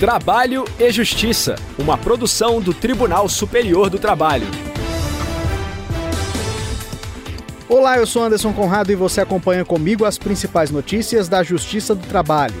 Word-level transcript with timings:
Trabalho 0.00 0.64
e 0.78 0.90
Justiça, 0.90 1.56
uma 1.78 1.98
produção 1.98 2.58
do 2.58 2.72
Tribunal 2.72 3.28
Superior 3.28 3.90
do 3.90 3.98
Trabalho. 3.98 4.46
Olá, 7.68 7.98
eu 7.98 8.06
sou 8.06 8.24
Anderson 8.24 8.50
Conrado 8.54 8.90
e 8.90 8.94
você 8.94 9.20
acompanha 9.20 9.62
comigo 9.62 10.06
as 10.06 10.16
principais 10.16 10.70
notícias 10.70 11.28
da 11.28 11.42
Justiça 11.42 11.94
do 11.94 12.06
Trabalho. 12.08 12.54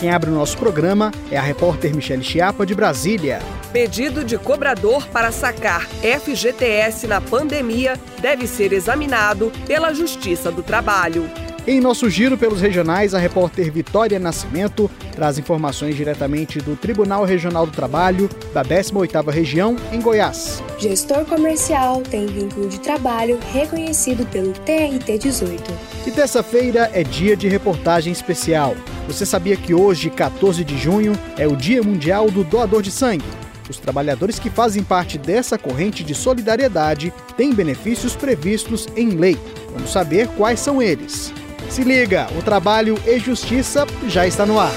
Quem 0.00 0.10
abre 0.10 0.28
o 0.28 0.34
nosso 0.34 0.58
programa 0.58 1.12
é 1.30 1.36
a 1.36 1.42
repórter 1.42 1.94
Michele 1.94 2.24
Chiapa, 2.24 2.66
de 2.66 2.74
Brasília. 2.74 3.38
Pedido 3.72 4.24
de 4.24 4.36
cobrador 4.36 5.06
para 5.06 5.30
sacar 5.30 5.86
FGTS 5.86 7.06
na 7.06 7.20
pandemia 7.20 7.96
deve 8.20 8.48
ser 8.48 8.72
examinado 8.72 9.52
pela 9.68 9.94
Justiça 9.94 10.50
do 10.50 10.64
Trabalho. 10.64 11.30
Em 11.66 11.78
nosso 11.78 12.08
giro 12.08 12.38
pelos 12.38 12.62
regionais, 12.62 13.14
a 13.14 13.18
repórter 13.18 13.70
Vitória 13.70 14.18
Nascimento 14.18 14.90
traz 15.12 15.38
informações 15.38 15.94
diretamente 15.94 16.58
do 16.58 16.74
Tribunal 16.74 17.24
Regional 17.24 17.66
do 17.66 17.72
Trabalho 17.72 18.30
da 18.54 18.64
18ª 18.64 19.30
Região, 19.30 19.76
em 19.92 20.00
Goiás. 20.00 20.62
Gestor 20.78 21.26
comercial 21.26 22.00
tem 22.00 22.26
vínculo 22.26 22.66
de 22.66 22.80
trabalho 22.80 23.38
reconhecido 23.52 24.24
pelo 24.30 24.52
TRT 24.52 25.18
18. 25.18 25.62
E 26.06 26.10
terça-feira 26.10 26.90
é 26.94 27.04
dia 27.04 27.36
de 27.36 27.46
reportagem 27.46 28.10
especial. 28.10 28.74
Você 29.06 29.26
sabia 29.26 29.56
que 29.56 29.74
hoje, 29.74 30.08
14 30.08 30.64
de 30.64 30.78
junho, 30.78 31.12
é 31.36 31.46
o 31.46 31.54
Dia 31.54 31.82
Mundial 31.82 32.30
do 32.30 32.42
Doador 32.42 32.80
de 32.80 32.90
Sangue? 32.90 33.24
Os 33.68 33.78
trabalhadores 33.78 34.38
que 34.38 34.48
fazem 34.48 34.82
parte 34.82 35.18
dessa 35.18 35.58
corrente 35.58 36.02
de 36.02 36.14
solidariedade 36.14 37.12
têm 37.36 37.52
benefícios 37.52 38.16
previstos 38.16 38.88
em 38.96 39.10
lei. 39.10 39.38
Vamos 39.72 39.92
saber 39.92 40.26
quais 40.28 40.58
são 40.58 40.80
eles. 40.82 41.32
Se 41.70 41.84
liga, 41.84 42.26
o 42.36 42.42
trabalho 42.42 42.98
e 43.06 43.20
justiça 43.20 43.86
já 44.08 44.26
está 44.26 44.44
no 44.44 44.58
ar. 44.58 44.72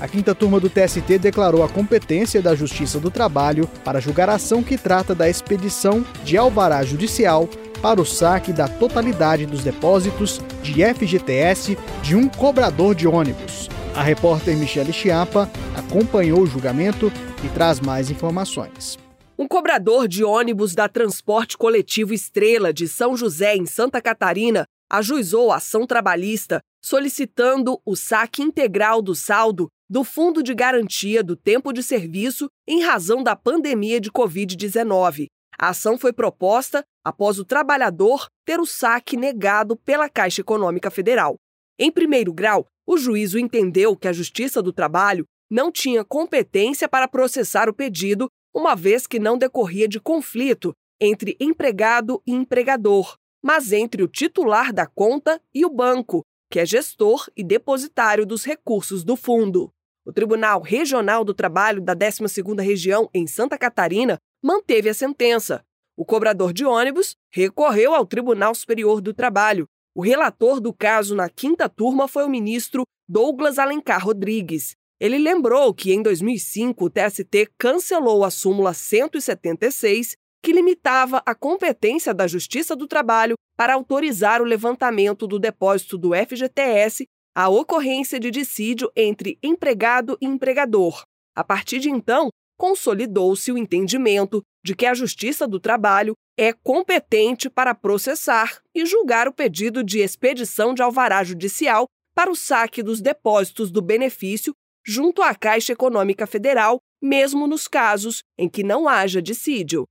A 0.00 0.06
quinta 0.06 0.32
turma 0.32 0.60
do 0.60 0.70
TST 0.70 1.18
declarou 1.18 1.64
a 1.64 1.68
competência 1.68 2.40
da 2.40 2.54
Justiça 2.54 3.00
do 3.00 3.10
Trabalho 3.10 3.68
para 3.84 4.00
julgar 4.00 4.30
a 4.30 4.36
ação 4.36 4.62
que 4.62 4.78
trata 4.78 5.12
da 5.12 5.28
expedição 5.28 6.06
de 6.24 6.38
alvará 6.38 6.84
judicial 6.84 7.48
para 7.82 8.00
o 8.00 8.06
saque 8.06 8.52
da 8.52 8.68
totalidade 8.68 9.44
dos 9.44 9.64
depósitos 9.64 10.40
de 10.62 10.84
FGTS 10.84 11.76
de 12.00 12.14
um 12.14 12.28
cobrador 12.28 12.94
de 12.94 13.08
ônibus. 13.08 13.68
A 13.94 14.02
repórter 14.02 14.56
Michele 14.56 14.92
Chiapa 14.92 15.50
acompanhou 15.76 16.42
o 16.42 16.46
julgamento 16.46 17.12
e 17.44 17.48
traz 17.48 17.80
mais 17.80 18.08
informações. 18.08 19.09
Um 19.40 19.48
cobrador 19.48 20.06
de 20.06 20.22
ônibus 20.22 20.74
da 20.74 20.86
Transporte 20.86 21.56
Coletivo 21.56 22.12
Estrela 22.12 22.74
de 22.74 22.86
São 22.86 23.16
José, 23.16 23.56
em 23.56 23.64
Santa 23.64 23.98
Catarina, 23.98 24.66
ajuizou 24.92 25.50
a 25.50 25.56
ação 25.56 25.86
trabalhista 25.86 26.60
solicitando 26.84 27.80
o 27.82 27.96
saque 27.96 28.42
integral 28.42 29.00
do 29.00 29.14
saldo 29.14 29.68
do 29.88 30.04
Fundo 30.04 30.42
de 30.42 30.54
Garantia 30.54 31.24
do 31.24 31.34
Tempo 31.34 31.72
de 31.72 31.82
Serviço 31.82 32.50
em 32.68 32.82
razão 32.82 33.22
da 33.22 33.34
pandemia 33.34 33.98
de 33.98 34.10
Covid-19. 34.12 35.28
A 35.58 35.70
ação 35.70 35.96
foi 35.96 36.12
proposta 36.12 36.84
após 37.02 37.38
o 37.38 37.44
trabalhador 37.44 38.26
ter 38.44 38.60
o 38.60 38.66
saque 38.66 39.16
negado 39.16 39.74
pela 39.74 40.10
Caixa 40.10 40.42
Econômica 40.42 40.90
Federal. 40.90 41.36
Em 41.78 41.90
primeiro 41.90 42.34
grau, 42.34 42.66
o 42.86 42.98
juízo 42.98 43.38
entendeu 43.38 43.96
que 43.96 44.06
a 44.06 44.12
Justiça 44.12 44.60
do 44.60 44.70
Trabalho 44.70 45.24
não 45.50 45.72
tinha 45.72 46.04
competência 46.04 46.86
para 46.86 47.08
processar 47.08 47.70
o 47.70 47.74
pedido 47.74 48.28
uma 48.54 48.74
vez 48.74 49.06
que 49.06 49.18
não 49.18 49.38
decorria 49.38 49.88
de 49.88 50.00
conflito 50.00 50.74
entre 51.00 51.36
empregado 51.40 52.22
e 52.26 52.32
empregador, 52.32 53.16
mas 53.42 53.72
entre 53.72 54.02
o 54.02 54.08
titular 54.08 54.72
da 54.72 54.86
conta 54.86 55.40
e 55.54 55.64
o 55.64 55.70
banco, 55.70 56.22
que 56.50 56.58
é 56.58 56.66
gestor 56.66 57.28
e 57.36 57.42
depositário 57.42 58.26
dos 58.26 58.44
recursos 58.44 59.04
do 59.04 59.16
fundo. 59.16 59.70
O 60.04 60.12
Tribunal 60.12 60.60
Regional 60.60 61.24
do 61.24 61.32
Trabalho 61.32 61.80
da 61.80 61.94
12ª 61.94 62.60
Região 62.60 63.08
em 63.14 63.26
Santa 63.26 63.56
Catarina 63.56 64.18
manteve 64.42 64.88
a 64.88 64.94
sentença. 64.94 65.62
O 65.96 66.04
cobrador 66.04 66.52
de 66.52 66.64
ônibus 66.64 67.14
recorreu 67.32 67.94
ao 67.94 68.06
Tribunal 68.06 68.54
Superior 68.54 69.00
do 69.00 69.14
Trabalho. 69.14 69.66
O 69.94 70.02
relator 70.02 70.60
do 70.60 70.72
caso 70.72 71.14
na 71.14 71.28
quinta 71.28 71.68
turma 71.68 72.08
foi 72.08 72.24
o 72.24 72.30
ministro 72.30 72.84
Douglas 73.08 73.58
Alencar 73.58 74.04
Rodrigues. 74.04 74.74
Ele 75.00 75.16
lembrou 75.16 75.72
que 75.72 75.92
em 75.92 76.02
2005 76.02 76.84
o 76.84 76.90
TST 76.90 77.50
cancelou 77.56 78.22
a 78.22 78.30
súmula 78.30 78.74
176, 78.74 80.14
que 80.42 80.52
limitava 80.52 81.22
a 81.24 81.34
competência 81.34 82.12
da 82.12 82.26
Justiça 82.26 82.76
do 82.76 82.86
Trabalho 82.86 83.34
para 83.56 83.74
autorizar 83.74 84.42
o 84.42 84.44
levantamento 84.44 85.26
do 85.26 85.38
depósito 85.38 85.96
do 85.96 86.10
FGTS 86.14 87.06
à 87.34 87.48
ocorrência 87.48 88.20
de 88.20 88.30
dissídio 88.30 88.92
entre 88.94 89.38
empregado 89.42 90.18
e 90.20 90.26
empregador. 90.26 91.02
A 91.34 91.42
partir 91.42 91.78
de 91.78 91.88
então, 91.88 92.28
consolidou-se 92.58 93.50
o 93.50 93.56
entendimento 93.56 94.42
de 94.62 94.74
que 94.74 94.84
a 94.84 94.92
Justiça 94.92 95.48
do 95.48 95.58
Trabalho 95.58 96.12
é 96.38 96.52
competente 96.52 97.48
para 97.48 97.74
processar 97.74 98.60
e 98.74 98.84
julgar 98.84 99.28
o 99.28 99.32
pedido 99.32 99.82
de 99.82 100.00
expedição 100.00 100.74
de 100.74 100.82
alvará 100.82 101.24
judicial 101.24 101.86
para 102.14 102.30
o 102.30 102.36
saque 102.36 102.82
dos 102.82 103.00
depósitos 103.00 103.70
do 103.70 103.80
benefício 103.80 104.52
junto 104.86 105.22
à 105.22 105.34
Caixa 105.34 105.72
Econômica 105.72 106.26
Federal, 106.26 106.80
mesmo 107.02 107.46
nos 107.46 107.66
casos 107.66 108.22
em 108.38 108.48
que 108.48 108.62
não 108.62 108.88
haja 108.88 109.22
dissídio. 109.22 109.86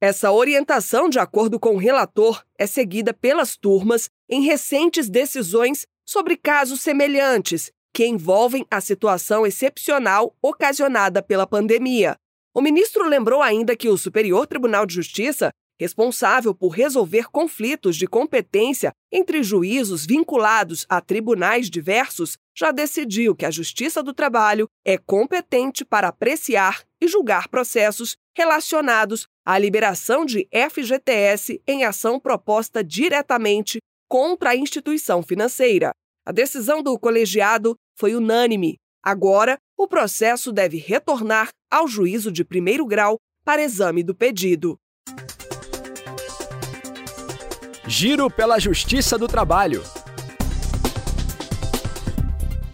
Essa 0.00 0.30
orientação, 0.30 1.08
de 1.08 1.18
acordo 1.18 1.58
com 1.58 1.76
o 1.76 1.78
relator, 1.78 2.44
é 2.58 2.66
seguida 2.66 3.14
pelas 3.14 3.56
turmas 3.56 4.10
em 4.28 4.42
recentes 4.42 5.08
decisões 5.08 5.86
sobre 6.06 6.36
casos 6.36 6.80
semelhantes 6.82 7.70
que 7.92 8.06
envolvem 8.06 8.66
a 8.70 8.80
situação 8.80 9.46
excepcional 9.46 10.36
ocasionada 10.42 11.22
pela 11.22 11.46
pandemia. 11.46 12.16
O 12.52 12.60
ministro 12.60 13.08
lembrou 13.08 13.40
ainda 13.40 13.76
que 13.76 13.88
o 13.88 13.96
Superior 13.96 14.46
Tribunal 14.46 14.84
de 14.84 14.94
Justiça 14.94 15.50
responsável 15.78 16.54
por 16.54 16.70
resolver 16.70 17.30
conflitos 17.30 17.96
de 17.96 18.06
competência 18.06 18.92
entre 19.12 19.42
juízos 19.42 20.06
vinculados 20.06 20.86
a 20.88 21.00
tribunais 21.00 21.68
diversos, 21.68 22.36
já 22.56 22.70
decidiu 22.70 23.34
que 23.34 23.44
a 23.44 23.50
Justiça 23.50 24.02
do 24.02 24.14
Trabalho 24.14 24.68
é 24.84 24.96
competente 24.96 25.84
para 25.84 26.08
apreciar 26.08 26.82
e 27.00 27.08
julgar 27.08 27.48
processos 27.48 28.16
relacionados 28.36 29.26
à 29.44 29.58
liberação 29.58 30.24
de 30.24 30.48
FGTS 30.70 31.60
em 31.66 31.84
ação 31.84 32.18
proposta 32.18 32.82
diretamente 32.82 33.78
contra 34.08 34.50
a 34.50 34.56
instituição 34.56 35.22
financeira. 35.22 35.90
A 36.26 36.32
decisão 36.32 36.82
do 36.82 36.98
colegiado 36.98 37.76
foi 37.98 38.14
unânime. 38.14 38.76
Agora, 39.02 39.58
o 39.76 39.86
processo 39.86 40.52
deve 40.52 40.78
retornar 40.78 41.48
ao 41.70 41.86
juízo 41.86 42.32
de 42.32 42.44
primeiro 42.44 42.86
grau 42.86 43.18
para 43.44 43.62
exame 43.62 44.02
do 44.02 44.14
pedido. 44.14 44.78
Giro 47.86 48.30
pela 48.30 48.58
Justiça 48.58 49.18
do 49.18 49.28
Trabalho. 49.28 49.82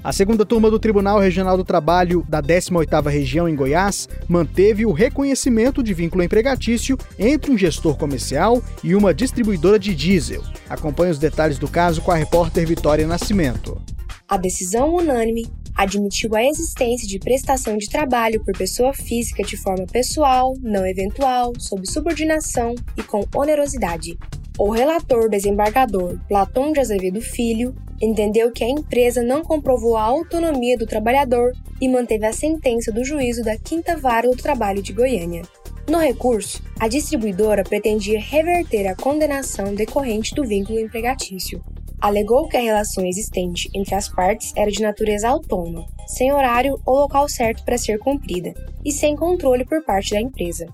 A 0.05 0.13
segunda 0.13 0.47
turma 0.47 0.71
do 0.71 0.79
Tribunal 0.79 1.19
Regional 1.19 1.57
do 1.57 1.65
Trabalho 1.65 2.25
da 2.29 2.41
18ª 2.41 3.11
Região 3.11 3.49
em 3.49 3.57
Goiás 3.57 4.09
manteve 4.29 4.87
o 4.87 4.93
reconhecimento 4.93 5.83
de 5.83 5.93
vínculo 5.93 6.23
empregatício 6.23 6.97
entre 7.19 7.51
um 7.51 7.59
gestor 7.59 7.97
comercial 7.97 8.63
e 8.85 8.95
uma 8.95 9.13
distribuidora 9.13 9.81
de 9.81 9.97
diesel. 9.97 10.45
Acompanhe 10.69 11.11
os 11.11 11.19
detalhes 11.19 11.59
do 11.59 11.67
caso 11.67 12.01
com 12.03 12.13
a 12.13 12.17
repórter 12.17 12.65
Vitória 12.65 13.07
Nascimento. 13.07 13.83
A 14.29 14.37
decisão 14.37 14.95
unânime 14.95 15.51
admitiu 15.75 16.37
a 16.37 16.45
existência 16.45 17.09
de 17.09 17.19
prestação 17.19 17.77
de 17.77 17.89
trabalho 17.89 18.43
por 18.45 18.57
pessoa 18.57 18.95
física 18.95 19.43
de 19.43 19.57
forma 19.57 19.87
pessoal, 19.87 20.55
não 20.63 20.87
eventual, 20.87 21.53
sob 21.59 21.85
subordinação 21.91 22.77
e 22.97 23.03
com 23.03 23.25
onerosidade. 23.35 24.17
O 24.63 24.69
relator 24.69 25.31
desembargador 25.31 26.19
Platão 26.29 26.71
de 26.71 26.81
Azevedo 26.81 27.23
Filho 27.23 27.75
entendeu 27.99 28.53
que 28.53 28.63
a 28.63 28.69
empresa 28.69 29.23
não 29.23 29.43
comprovou 29.43 29.97
a 29.97 30.03
autonomia 30.03 30.77
do 30.77 30.87
trabalhador 30.87 31.55
e 31.81 31.89
manteve 31.89 32.27
a 32.27 32.33
sentença 32.35 32.93
do 32.93 33.03
juízo 33.03 33.43
da 33.43 33.57
Quinta 33.57 33.97
Vara 33.97 34.29
do 34.29 34.37
Trabalho 34.37 34.83
de 34.83 34.93
Goiânia. 34.93 35.41
No 35.89 35.97
recurso, 35.97 36.63
a 36.79 36.89
distribuidora 36.89 37.65
pretendia 37.65 38.21
reverter 38.21 38.87
a 38.87 38.95
condenação 38.95 39.75
decorrente 39.75 40.35
do 40.35 40.45
vínculo 40.45 40.79
empregatício. 40.79 41.65
Alegou 41.99 42.47
que 42.47 42.59
a 42.59 42.61
relação 42.61 43.07
existente 43.07 43.71
entre 43.75 43.95
as 43.95 44.11
partes 44.11 44.53
era 44.55 44.71
de 44.71 44.83
natureza 44.83 45.27
autônoma, 45.27 45.87
sem 46.07 46.35
horário 46.35 46.79
ou 46.85 46.97
local 46.97 47.27
certo 47.31 47.65
para 47.65 47.79
ser 47.79 47.99
cumprida 47.99 48.53
e 48.85 48.93
sem 48.93 49.17
controle 49.17 49.65
por 49.65 49.83
parte 49.87 50.11
da 50.11 50.21
empresa. 50.21 50.67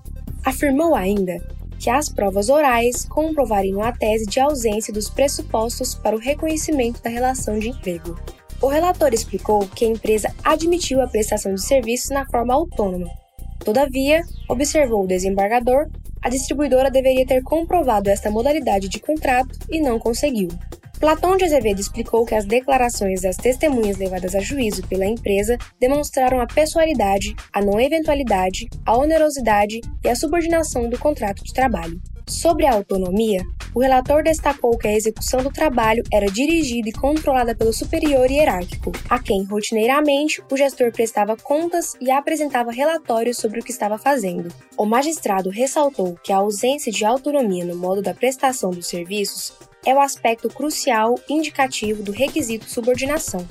Afirmou 0.43 0.93
ainda 0.93 1.37
que 1.79 1.89
as 1.89 2.09
provas 2.09 2.49
orais 2.49 3.05
comprovariam 3.05 3.81
a 3.81 3.91
tese 3.91 4.25
de 4.25 4.39
ausência 4.39 4.93
dos 4.93 5.09
pressupostos 5.09 5.95
para 5.95 6.15
o 6.15 6.19
reconhecimento 6.19 7.01
da 7.01 7.09
relação 7.09 7.59
de 7.59 7.69
emprego. 7.69 8.17
O 8.61 8.67
relator 8.67 9.13
explicou 9.13 9.67
que 9.67 9.85
a 9.85 9.89
empresa 9.89 10.33
admitiu 10.43 11.01
a 11.01 11.07
prestação 11.07 11.53
de 11.53 11.61
serviços 11.61 12.09
na 12.09 12.25
forma 12.25 12.53
autônoma. 12.53 13.07
Todavia, 13.63 14.23
observou 14.49 15.03
o 15.03 15.07
desembargador, 15.07 15.87
a 16.21 16.29
distribuidora 16.29 16.89
deveria 16.89 17.25
ter 17.25 17.43
comprovado 17.43 18.09
esta 18.09 18.31
modalidade 18.31 18.89
de 18.89 18.99
contrato 18.99 19.57
e 19.69 19.79
não 19.79 19.99
conseguiu. 19.99 20.49
Platão 20.99 21.37
de 21.37 21.45
Azevedo 21.45 21.79
explicou 21.79 22.25
que 22.25 22.33
as 22.33 22.43
declarações 22.43 23.21
das 23.21 23.37
testemunhas 23.37 23.97
levadas 23.97 24.33
a 24.33 24.39
juízo 24.39 24.85
pela 24.87 25.05
empresa 25.05 25.55
demonstraram 25.79 26.41
a 26.41 26.47
pessoalidade, 26.47 27.35
a 27.53 27.61
não 27.61 27.79
eventualidade, 27.79 28.67
a 28.83 28.97
onerosidade 28.97 29.79
e 30.03 30.09
a 30.09 30.15
subordinação 30.15 30.89
do 30.89 30.97
contrato 30.97 31.43
de 31.43 31.53
trabalho. 31.53 32.01
Sobre 32.27 32.65
a 32.65 32.73
autonomia, 32.73 33.41
o 33.75 33.79
relator 33.79 34.23
destacou 34.23 34.75
que 34.75 34.87
a 34.87 34.93
execução 34.93 35.43
do 35.43 35.51
trabalho 35.51 36.03
era 36.11 36.25
dirigida 36.25 36.89
e 36.89 36.93
controlada 36.93 37.55
pelo 37.55 37.71
superior 37.71 38.29
hierárquico, 38.29 38.91
a 39.07 39.19
quem, 39.19 39.45
rotineiramente, 39.45 40.41
o 40.51 40.57
gestor 40.57 40.91
prestava 40.91 41.37
contas 41.37 41.93
e 42.01 42.09
apresentava 42.09 42.71
relatórios 42.71 43.37
sobre 43.37 43.59
o 43.59 43.63
que 43.63 43.71
estava 43.71 43.99
fazendo. 43.99 44.49
O 44.75 44.85
magistrado 44.85 45.51
ressaltou 45.51 46.17
que 46.23 46.33
a 46.33 46.37
ausência 46.37 46.91
de 46.91 47.05
autonomia 47.05 47.63
no 47.63 47.75
modo 47.75 48.01
da 48.01 48.15
prestação 48.15 48.71
dos 48.71 48.87
serviços 48.87 49.53
é 49.85 49.93
o 49.93 49.99
aspecto 49.99 50.49
crucial 50.49 51.15
indicativo 51.29 52.03
do 52.03 52.11
requisito 52.11 52.69
subordinação. 52.69 53.45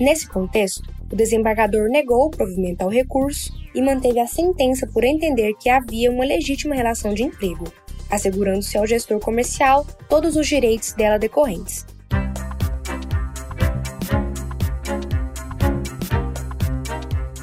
Nesse 0.00 0.26
contexto, 0.26 0.82
o 1.12 1.16
desembargador 1.16 1.88
negou 1.88 2.26
o 2.26 2.30
provimento 2.30 2.82
ao 2.82 2.88
recurso 2.88 3.52
e 3.74 3.82
manteve 3.82 4.18
a 4.18 4.26
sentença 4.26 4.86
por 4.86 5.04
entender 5.04 5.54
que 5.60 5.68
havia 5.68 6.10
uma 6.10 6.24
legítima 6.24 6.74
relação 6.74 7.12
de 7.12 7.22
emprego, 7.22 7.64
assegurando-se 8.10 8.76
ao 8.78 8.86
gestor 8.86 9.20
comercial 9.20 9.86
todos 10.08 10.36
os 10.36 10.46
direitos 10.46 10.92
dela 10.92 11.18
decorrentes. 11.18 11.86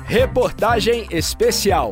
Reportagem 0.06 1.08
especial. 1.12 1.92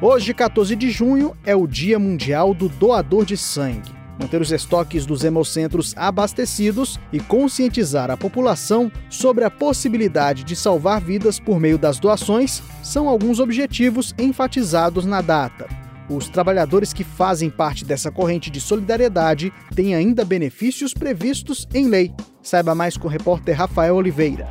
Hoje, 0.00 0.32
14 0.32 0.76
de 0.76 0.90
junho, 0.90 1.36
é 1.44 1.54
o 1.56 1.66
Dia 1.66 1.98
Mundial 1.98 2.54
do 2.54 2.68
Doador 2.68 3.24
de 3.24 3.36
Sangue 3.36 3.99
manter 4.20 4.40
os 4.40 4.52
estoques 4.52 5.06
dos 5.06 5.24
hemocentros 5.24 5.94
abastecidos 5.96 7.00
e 7.10 7.18
conscientizar 7.18 8.10
a 8.10 8.16
população 8.16 8.92
sobre 9.08 9.44
a 9.44 9.50
possibilidade 9.50 10.44
de 10.44 10.54
salvar 10.54 11.00
vidas 11.00 11.40
por 11.40 11.58
meio 11.58 11.78
das 11.78 11.98
doações 11.98 12.62
são 12.82 13.08
alguns 13.08 13.40
objetivos 13.40 14.14
enfatizados 14.18 15.06
na 15.06 15.22
data. 15.22 15.66
Os 16.10 16.28
trabalhadores 16.28 16.92
que 16.92 17.04
fazem 17.04 17.48
parte 17.48 17.84
dessa 17.84 18.10
corrente 18.10 18.50
de 18.50 18.60
solidariedade 18.60 19.52
têm 19.74 19.94
ainda 19.94 20.24
benefícios 20.24 20.92
previstos 20.92 21.66
em 21.72 21.88
lei. 21.88 22.12
Saiba 22.42 22.74
mais 22.74 22.96
com 22.96 23.06
o 23.06 23.10
repórter 23.10 23.56
Rafael 23.56 23.94
Oliveira. 23.94 24.48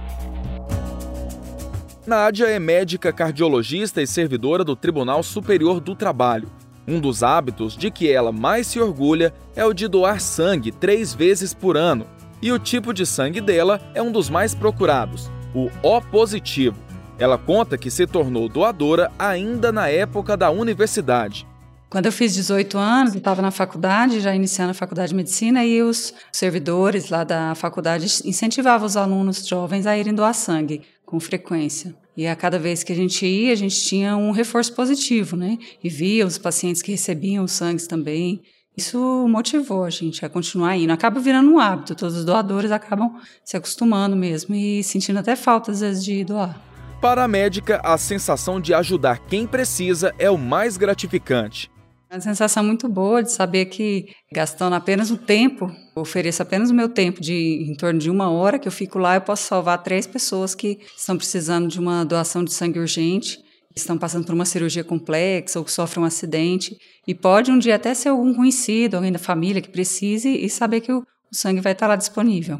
Nádia 2.07 2.47
é 2.47 2.57
médica 2.57 3.13
cardiologista 3.13 4.01
e 4.01 4.07
servidora 4.07 4.63
do 4.63 4.75
Tribunal 4.75 5.21
Superior 5.21 5.79
do 5.79 5.93
Trabalho. 5.95 6.49
Um 6.89 6.99
dos 6.99 7.21
hábitos 7.21 7.77
de 7.77 7.91
que 7.91 8.11
ela 8.11 8.31
mais 8.31 8.65
se 8.65 8.79
orgulha 8.79 9.31
é 9.55 9.63
o 9.63 9.73
de 9.73 9.87
doar 9.87 10.19
sangue 10.19 10.71
três 10.71 11.13
vezes 11.13 11.53
por 11.53 11.77
ano. 11.77 12.07
E 12.41 12.51
o 12.51 12.57
tipo 12.57 12.91
de 12.95 13.05
sangue 13.05 13.39
dela 13.39 13.79
é 13.93 14.01
um 14.01 14.11
dos 14.11 14.27
mais 14.27 14.55
procurados, 14.55 15.29
o 15.53 15.69
O 15.83 16.01
positivo. 16.01 16.79
Ela 17.19 17.37
conta 17.37 17.77
que 17.77 17.91
se 17.91 18.07
tornou 18.07 18.49
doadora 18.49 19.11
ainda 19.19 19.71
na 19.71 19.87
época 19.87 20.35
da 20.35 20.49
universidade. 20.49 21.45
Quando 21.91 22.07
eu 22.07 22.11
fiz 22.11 22.33
18 22.33 22.75
anos, 22.79 23.13
estava 23.13 23.39
na 23.39 23.51
faculdade, 23.51 24.19
já 24.19 24.33
iniciando 24.33 24.71
a 24.71 24.75
faculdade 24.75 25.09
de 25.09 25.15
medicina, 25.15 25.63
e 25.63 25.83
os 25.83 26.11
servidores 26.31 27.09
lá 27.09 27.23
da 27.23 27.53
faculdade 27.53 28.07
incentivavam 28.25 28.87
os 28.87 28.97
alunos 28.97 29.47
jovens 29.47 29.85
a 29.85 29.95
irem 29.95 30.15
doar 30.15 30.33
sangue 30.33 30.81
com 31.05 31.19
frequência. 31.19 31.95
E 32.19 32.27
a 32.27 32.35
cada 32.35 32.59
vez 32.59 32.83
que 32.83 32.91
a 32.91 32.95
gente 32.97 33.25
ia, 33.25 33.53
a 33.53 33.55
gente 33.55 33.79
tinha 33.79 34.17
um 34.17 34.31
reforço 34.31 34.73
positivo, 34.73 35.37
né? 35.37 35.57
E 35.81 35.87
via 35.87 36.27
os 36.27 36.37
pacientes 36.37 36.81
que 36.81 36.91
recebiam 36.91 37.45
os 37.45 37.53
sangues 37.53 37.87
também. 37.87 38.41
Isso 38.75 39.25
motivou 39.29 39.85
a 39.85 39.89
gente 39.89 40.25
a 40.25 40.27
continuar 40.27 40.75
indo. 40.75 40.91
Acaba 40.91 41.21
virando 41.21 41.49
um 41.49 41.59
hábito, 41.59 41.95
todos 41.95 42.17
os 42.17 42.25
doadores 42.25 42.71
acabam 42.71 43.15
se 43.41 43.55
acostumando 43.55 44.17
mesmo 44.17 44.53
e 44.53 44.83
sentindo 44.83 45.17
até 45.17 45.33
falta 45.33 45.71
às 45.71 45.79
vezes 45.79 46.03
de 46.03 46.25
doar. 46.25 46.61
Para 46.99 47.23
a 47.23 47.27
médica, 47.27 47.79
a 47.85 47.97
sensação 47.97 48.59
de 48.59 48.73
ajudar 48.73 49.19
quem 49.19 49.47
precisa 49.47 50.13
é 50.19 50.29
o 50.29 50.37
mais 50.37 50.75
gratificante. 50.75 51.71
Uma 52.11 52.19
sensação 52.19 52.63
muito 52.63 52.89
boa 52.89 53.21
de 53.21 53.31
saber 53.31 53.65
que, 53.65 54.07
gastando 54.33 54.73
apenas 54.73 55.11
o 55.11 55.17
tempo, 55.17 55.71
ofereço 55.95 56.41
apenas 56.41 56.71
o 56.71 56.73
meu 56.73 56.89
tempo 56.89 57.21
de 57.21 57.67
em 57.69 57.75
torno 57.75 57.99
de 57.99 58.09
uma 58.09 58.31
hora 58.31 58.57
que 58.57 58.67
eu 58.67 58.71
fico 58.71 58.97
lá, 58.97 59.15
eu 59.15 59.21
posso 59.21 59.43
salvar 59.43 59.83
três 59.83 60.07
pessoas 60.07 60.55
que 60.55 60.79
estão 60.97 61.15
precisando 61.15 61.67
de 61.67 61.79
uma 61.79 62.03
doação 62.03 62.43
de 62.43 62.51
sangue 62.51 62.79
urgente, 62.79 63.37
estão 63.75 63.95
passando 63.95 64.25
por 64.25 64.33
uma 64.33 64.45
cirurgia 64.45 64.83
complexa 64.83 65.59
ou 65.59 65.65
que 65.65 65.71
sofrem 65.71 66.03
um 66.03 66.07
acidente. 66.07 66.75
E 67.07 67.13
pode 67.13 67.51
um 67.51 67.59
dia 67.59 67.75
até 67.75 67.93
ser 67.93 68.09
algum 68.09 68.33
conhecido, 68.33 68.95
alguém 68.95 69.11
da 69.11 69.19
família 69.19 69.61
que 69.61 69.69
precise 69.69 70.29
e 70.29 70.49
saber 70.49 70.81
que 70.81 70.91
o 70.91 71.05
sangue 71.31 71.61
vai 71.61 71.73
estar 71.73 71.85
lá 71.85 71.95
disponível. 71.95 72.59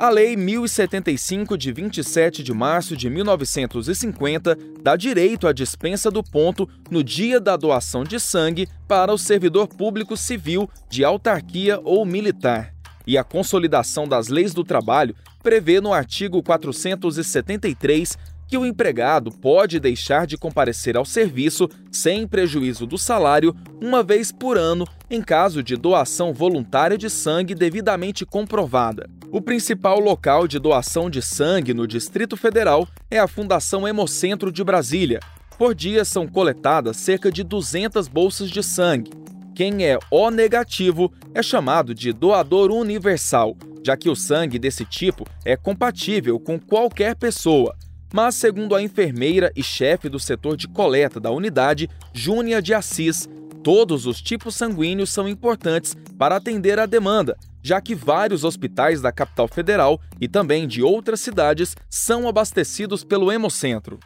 A 0.00 0.08
Lei 0.08 0.34
1075, 0.34 1.58
de 1.58 1.70
27 1.72 2.42
de 2.42 2.54
março 2.54 2.96
de 2.96 3.10
1950, 3.10 4.56
dá 4.82 4.96
direito 4.96 5.46
à 5.46 5.52
dispensa 5.52 6.10
do 6.10 6.22
ponto 6.22 6.66
no 6.90 7.04
dia 7.04 7.38
da 7.38 7.54
doação 7.54 8.02
de 8.02 8.18
sangue 8.18 8.66
para 8.88 9.12
o 9.12 9.18
servidor 9.18 9.68
público 9.68 10.16
civil 10.16 10.70
de 10.88 11.04
autarquia 11.04 11.78
ou 11.84 12.06
militar. 12.06 12.72
E 13.06 13.18
a 13.18 13.22
consolidação 13.22 14.08
das 14.08 14.28
leis 14.28 14.54
do 14.54 14.64
trabalho 14.64 15.14
prevê 15.42 15.82
no 15.82 15.92
artigo 15.92 16.42
473 16.42 18.16
que 18.50 18.58
o 18.58 18.66
empregado 18.66 19.30
pode 19.30 19.78
deixar 19.78 20.26
de 20.26 20.36
comparecer 20.36 20.96
ao 20.96 21.04
serviço 21.04 21.68
sem 21.92 22.26
prejuízo 22.26 22.84
do 22.84 22.98
salário 22.98 23.54
uma 23.80 24.02
vez 24.02 24.32
por 24.32 24.58
ano 24.58 24.84
em 25.08 25.22
caso 25.22 25.62
de 25.62 25.76
doação 25.76 26.34
voluntária 26.34 26.98
de 26.98 27.08
sangue 27.08 27.54
devidamente 27.54 28.26
comprovada. 28.26 29.08
O 29.30 29.40
principal 29.40 30.00
local 30.00 30.48
de 30.48 30.58
doação 30.58 31.08
de 31.08 31.22
sangue 31.22 31.72
no 31.72 31.86
Distrito 31.86 32.36
Federal 32.36 32.88
é 33.08 33.20
a 33.20 33.28
Fundação 33.28 33.86
Hemocentro 33.86 34.50
de 34.50 34.64
Brasília. 34.64 35.20
Por 35.56 35.72
dia 35.72 36.04
são 36.04 36.26
coletadas 36.26 36.96
cerca 36.96 37.30
de 37.30 37.44
200 37.44 38.08
bolsas 38.08 38.50
de 38.50 38.64
sangue. 38.64 39.12
Quem 39.54 39.86
é 39.86 39.96
O 40.10 40.28
negativo 40.28 41.12
é 41.32 41.40
chamado 41.40 41.94
de 41.94 42.12
doador 42.12 42.72
universal, 42.72 43.56
já 43.84 43.96
que 43.96 44.10
o 44.10 44.16
sangue 44.16 44.58
desse 44.58 44.84
tipo 44.84 45.24
é 45.44 45.56
compatível 45.56 46.40
com 46.40 46.58
qualquer 46.58 47.14
pessoa 47.14 47.76
mas, 48.12 48.34
segundo 48.34 48.74
a 48.74 48.82
enfermeira 48.82 49.52
e 49.54 49.62
chefe 49.62 50.08
do 50.08 50.18
setor 50.18 50.56
de 50.56 50.68
coleta 50.68 51.20
da 51.20 51.30
unidade, 51.30 51.88
Júnia 52.12 52.60
de 52.60 52.74
Assis, 52.74 53.28
todos 53.62 54.06
os 54.06 54.20
tipos 54.20 54.54
sanguíneos 54.56 55.10
são 55.10 55.28
importantes 55.28 55.96
para 56.18 56.36
atender 56.36 56.78
a 56.78 56.86
demanda, 56.86 57.36
já 57.62 57.80
que 57.80 57.94
vários 57.94 58.44
hospitais 58.44 59.00
da 59.00 59.12
capital 59.12 59.48
federal 59.48 60.00
e 60.20 60.28
também 60.28 60.66
de 60.66 60.82
outras 60.82 61.20
cidades 61.20 61.76
são 61.88 62.28
abastecidos 62.28 63.04
pelo 63.04 63.30
Hemocentro. 63.30 63.98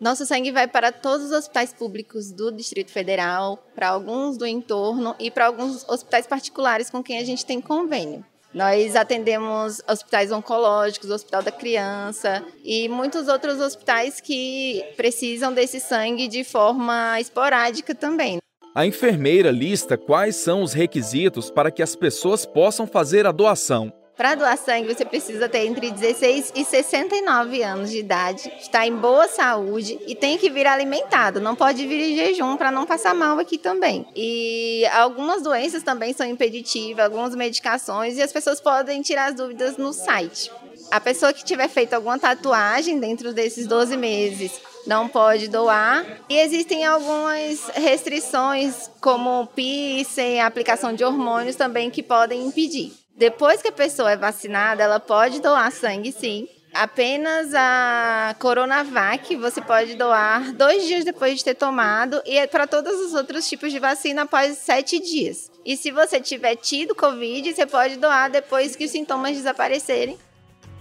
Nosso 0.00 0.24
sangue 0.24 0.50
vai 0.50 0.66
para 0.66 0.90
todos 0.90 1.26
os 1.26 1.32
hospitais 1.32 1.74
públicos 1.74 2.32
do 2.32 2.50
Distrito 2.50 2.90
Federal, 2.90 3.62
para 3.74 3.90
alguns 3.90 4.38
do 4.38 4.46
entorno 4.46 5.14
e 5.18 5.30
para 5.30 5.46
alguns 5.46 5.86
hospitais 5.86 6.26
particulares 6.26 6.88
com 6.88 7.02
quem 7.02 7.18
a 7.18 7.24
gente 7.24 7.44
tem 7.44 7.60
convênio. 7.60 8.24
Nós 8.52 8.96
atendemos 8.96 9.80
hospitais 9.88 10.32
oncológicos, 10.32 11.08
Hospital 11.08 11.42
da 11.42 11.52
Criança 11.52 12.44
e 12.64 12.88
muitos 12.88 13.28
outros 13.28 13.60
hospitais 13.60 14.20
que 14.20 14.84
precisam 14.96 15.52
desse 15.52 15.78
sangue 15.78 16.26
de 16.26 16.42
forma 16.42 17.20
esporádica 17.20 17.94
também. 17.94 18.38
A 18.74 18.86
enfermeira 18.86 19.50
lista 19.50 19.96
quais 19.96 20.36
são 20.36 20.62
os 20.62 20.72
requisitos 20.72 21.50
para 21.50 21.70
que 21.70 21.82
as 21.82 21.94
pessoas 21.94 22.44
possam 22.44 22.86
fazer 22.86 23.26
a 23.26 23.32
doação. 23.32 23.92
Para 24.20 24.34
doar 24.34 24.58
sangue, 24.58 24.94
você 24.94 25.02
precisa 25.02 25.48
ter 25.48 25.64
entre 25.64 25.90
16 25.90 26.52
e 26.54 26.62
69 26.62 27.62
anos 27.62 27.90
de 27.90 28.00
idade, 28.00 28.52
estar 28.60 28.86
em 28.86 28.94
boa 28.94 29.26
saúde 29.26 29.98
e 30.06 30.14
tem 30.14 30.36
que 30.36 30.50
vir 30.50 30.66
alimentado. 30.66 31.40
Não 31.40 31.56
pode 31.56 31.86
vir 31.86 31.98
em 31.98 32.14
jejum 32.14 32.54
para 32.58 32.70
não 32.70 32.84
passar 32.84 33.14
mal 33.14 33.38
aqui 33.38 33.56
também. 33.56 34.06
E 34.14 34.84
algumas 34.92 35.40
doenças 35.40 35.82
também 35.82 36.12
são 36.12 36.26
impeditivas, 36.26 37.02
algumas 37.02 37.34
medicações, 37.34 38.18
e 38.18 38.22
as 38.22 38.30
pessoas 38.30 38.60
podem 38.60 39.00
tirar 39.00 39.30
as 39.30 39.36
dúvidas 39.36 39.78
no 39.78 39.90
site. 39.90 40.52
A 40.90 41.00
pessoa 41.00 41.32
que 41.32 41.42
tiver 41.42 41.68
feito 41.68 41.94
alguma 41.94 42.18
tatuagem 42.18 43.00
dentro 43.00 43.32
desses 43.32 43.66
12 43.66 43.96
meses 43.96 44.52
não 44.86 45.08
pode 45.08 45.48
doar. 45.48 46.04
E 46.28 46.38
existem 46.38 46.84
algumas 46.84 47.70
restrições, 47.70 48.90
como 49.00 49.46
piercing, 49.46 50.40
aplicação 50.40 50.92
de 50.92 51.02
hormônios 51.02 51.56
também, 51.56 51.88
que 51.88 52.02
podem 52.02 52.44
impedir. 52.44 52.99
Depois 53.20 53.60
que 53.60 53.68
a 53.68 53.72
pessoa 53.72 54.12
é 54.12 54.16
vacinada, 54.16 54.82
ela 54.82 54.98
pode 54.98 55.42
doar 55.42 55.70
sangue, 55.70 56.10
sim. 56.10 56.48
Apenas 56.72 57.52
a 57.54 58.34
Coronavac 58.38 59.36
você 59.36 59.60
pode 59.60 59.94
doar 59.94 60.54
dois 60.54 60.86
dias 60.86 61.04
depois 61.04 61.36
de 61.36 61.44
ter 61.44 61.54
tomado 61.54 62.22
e 62.24 62.38
é 62.38 62.46
para 62.46 62.66
todos 62.66 62.98
os 62.98 63.12
outros 63.12 63.46
tipos 63.46 63.70
de 63.70 63.78
vacina 63.78 64.22
após 64.22 64.56
sete 64.56 64.98
dias. 64.98 65.52
E 65.66 65.76
se 65.76 65.90
você 65.90 66.18
tiver 66.18 66.56
tido 66.56 66.94
Covid, 66.94 67.52
você 67.52 67.66
pode 67.66 67.98
doar 67.98 68.30
depois 68.30 68.74
que 68.74 68.86
os 68.86 68.90
sintomas 68.90 69.36
desaparecerem. 69.36 70.16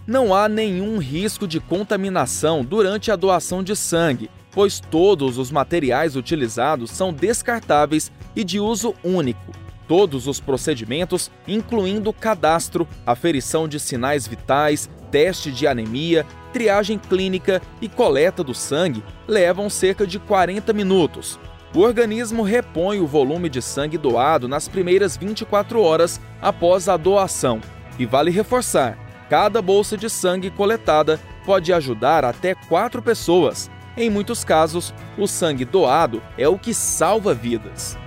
Não 0.07 0.33
há 0.33 0.47
nenhum 0.47 0.97
risco 0.97 1.45
de 1.45 1.59
contaminação 1.59 2.63
durante 2.63 3.11
a 3.11 3.17
doação 3.17 3.61
de 3.61 3.75
sangue 3.75 4.31
pois 4.51 4.79
todos 4.79 5.37
os 5.37 5.51
materiais 5.51 6.15
utilizados 6.15 6.91
são 6.91 7.13
descartáveis 7.13 8.11
e 8.35 8.43
de 8.43 8.59
uso 8.59 8.95
único. 9.03 9.68
Todos 9.89 10.27
os 10.27 10.39
procedimentos, 10.39 11.31
incluindo 11.47 12.13
cadastro, 12.13 12.87
aferição 13.07 13.67
de 13.67 13.79
sinais 13.79 14.27
vitais, 14.27 14.87
teste 15.09 15.51
de 15.51 15.65
anemia, 15.65 16.27
triagem 16.53 16.99
clínica 16.99 17.59
e 17.81 17.89
coleta 17.89 18.43
do 18.43 18.53
sangue, 18.53 19.03
levam 19.27 19.67
cerca 19.67 20.05
de 20.05 20.19
40 20.19 20.71
minutos. 20.73 21.39
O 21.73 21.79
organismo 21.79 22.43
repõe 22.43 22.99
o 22.99 23.07
volume 23.07 23.49
de 23.49 23.63
sangue 23.63 23.97
doado 23.97 24.47
nas 24.47 24.67
primeiras 24.67 25.17
24 25.17 25.81
horas 25.81 26.21
após 26.39 26.87
a 26.87 26.95
doação. 26.95 27.59
E 27.97 28.05
vale 28.05 28.29
reforçar: 28.29 28.95
cada 29.27 29.59
bolsa 29.59 29.97
de 29.97 30.07
sangue 30.07 30.51
coletada 30.51 31.19
pode 31.43 31.73
ajudar 31.73 32.23
até 32.23 32.53
quatro 32.53 33.01
pessoas. 33.01 33.71
Em 33.97 34.07
muitos 34.07 34.43
casos, 34.43 34.93
o 35.17 35.25
sangue 35.25 35.65
doado 35.65 36.21
é 36.37 36.47
o 36.47 36.59
que 36.59 36.75
salva 36.75 37.33
vidas. 37.33 37.97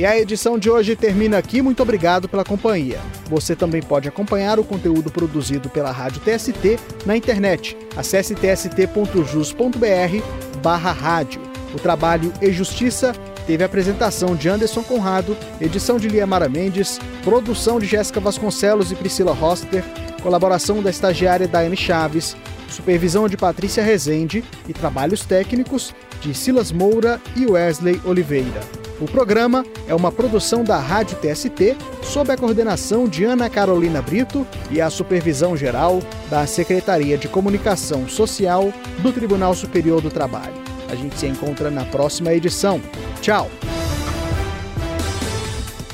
E 0.00 0.06
a 0.06 0.18
edição 0.18 0.58
de 0.58 0.70
hoje 0.70 0.96
termina 0.96 1.36
aqui. 1.36 1.60
Muito 1.60 1.82
obrigado 1.82 2.26
pela 2.26 2.42
companhia. 2.42 2.98
Você 3.28 3.54
também 3.54 3.82
pode 3.82 4.08
acompanhar 4.08 4.58
o 4.58 4.64
conteúdo 4.64 5.10
produzido 5.10 5.68
pela 5.68 5.92
Rádio 5.92 6.22
TST 6.22 6.78
na 7.04 7.18
internet. 7.18 7.76
Acesse 7.94 8.34
tst.jus.br 8.34 9.82
barra 10.62 10.90
rádio. 10.90 11.42
O 11.74 11.78
trabalho 11.78 12.32
e 12.40 12.50
Justiça 12.50 13.12
teve 13.46 13.62
a 13.62 13.66
apresentação 13.66 14.34
de 14.34 14.48
Anderson 14.48 14.82
Conrado, 14.82 15.36
edição 15.60 15.98
de 15.98 16.08
Liamara 16.08 16.48
Mendes, 16.48 16.98
produção 17.22 17.78
de 17.78 17.84
Jéssica 17.84 18.20
Vasconcelos 18.20 18.90
e 18.90 18.94
Priscila 18.94 19.34
Roster, 19.34 19.84
colaboração 20.22 20.82
da 20.82 20.88
estagiária 20.88 21.46
Daiane 21.46 21.76
Chaves, 21.76 22.34
supervisão 22.70 23.28
de 23.28 23.36
Patrícia 23.36 23.84
Rezende 23.84 24.42
e 24.66 24.72
trabalhos 24.72 25.26
técnicos 25.26 25.94
de 26.22 26.32
Silas 26.32 26.72
Moura 26.72 27.20
e 27.36 27.44
Wesley 27.44 28.00
Oliveira. 28.06 28.79
O 29.00 29.06
programa 29.06 29.64
é 29.88 29.94
uma 29.94 30.12
produção 30.12 30.62
da 30.62 30.78
Rádio 30.78 31.16
TST, 31.16 31.74
sob 32.02 32.30
a 32.30 32.36
coordenação 32.36 33.08
de 33.08 33.24
Ana 33.24 33.48
Carolina 33.48 34.02
Brito 34.02 34.46
e 34.70 34.78
a 34.78 34.90
supervisão 34.90 35.56
geral 35.56 36.00
da 36.28 36.46
Secretaria 36.46 37.16
de 37.16 37.26
Comunicação 37.26 38.06
Social 38.06 38.70
do 38.98 39.10
Tribunal 39.10 39.54
Superior 39.54 40.02
do 40.02 40.10
Trabalho. 40.10 40.52
A 40.90 40.94
gente 40.94 41.18
se 41.18 41.26
encontra 41.26 41.70
na 41.70 41.86
próxima 41.86 42.34
edição. 42.34 42.78
Tchau! 43.22 43.50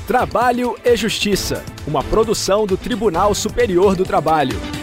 Trabalho 0.08 0.76
e 0.84 0.96
Justiça, 0.96 1.64
uma 1.86 2.02
produção 2.02 2.66
do 2.66 2.76
Tribunal 2.76 3.34
Superior 3.36 3.94
do 3.94 4.04
Trabalho. 4.04 4.75